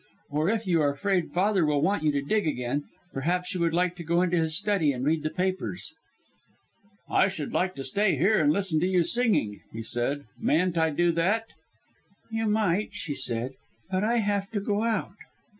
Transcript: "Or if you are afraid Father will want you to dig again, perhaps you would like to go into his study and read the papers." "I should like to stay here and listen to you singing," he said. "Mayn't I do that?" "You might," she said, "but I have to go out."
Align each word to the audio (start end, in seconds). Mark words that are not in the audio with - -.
"Or 0.31 0.49
if 0.49 0.65
you 0.65 0.81
are 0.81 0.91
afraid 0.91 1.31
Father 1.31 1.63
will 1.63 1.83
want 1.83 2.01
you 2.01 2.11
to 2.13 2.23
dig 2.23 2.47
again, 2.47 2.85
perhaps 3.13 3.53
you 3.53 3.61
would 3.61 3.75
like 3.75 3.95
to 3.97 4.03
go 4.03 4.23
into 4.23 4.35
his 4.39 4.57
study 4.57 4.91
and 4.91 5.05
read 5.05 5.21
the 5.21 5.29
papers." 5.29 5.93
"I 7.07 7.27
should 7.27 7.53
like 7.53 7.75
to 7.75 7.83
stay 7.83 8.15
here 8.17 8.39
and 8.41 8.51
listen 8.51 8.79
to 8.79 8.87
you 8.87 9.03
singing," 9.03 9.59
he 9.71 9.83
said. 9.83 10.25
"Mayn't 10.39 10.75
I 10.75 10.89
do 10.89 11.11
that?" 11.11 11.45
"You 12.31 12.47
might," 12.47 12.89
she 12.95 13.13
said, 13.13 13.51
"but 13.91 14.03
I 14.03 14.17
have 14.17 14.49
to 14.53 14.59
go 14.59 14.81
out." 14.83 15.13